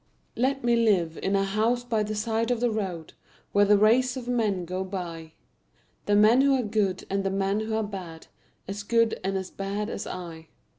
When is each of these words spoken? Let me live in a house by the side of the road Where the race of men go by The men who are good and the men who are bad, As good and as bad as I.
Let 0.35 0.63
me 0.63 0.75
live 0.75 1.19
in 1.21 1.35
a 1.35 1.43
house 1.43 1.83
by 1.83 2.01
the 2.01 2.15
side 2.15 2.49
of 2.49 2.59
the 2.59 2.71
road 2.71 3.13
Where 3.51 3.65
the 3.65 3.77
race 3.77 4.17
of 4.17 4.27
men 4.27 4.65
go 4.65 4.83
by 4.83 5.33
The 6.07 6.15
men 6.15 6.41
who 6.41 6.55
are 6.55 6.63
good 6.63 7.05
and 7.07 7.23
the 7.23 7.29
men 7.29 7.59
who 7.59 7.75
are 7.75 7.83
bad, 7.83 8.25
As 8.67 8.81
good 8.81 9.19
and 9.23 9.37
as 9.37 9.51
bad 9.51 9.91
as 9.91 10.07
I. 10.07 10.47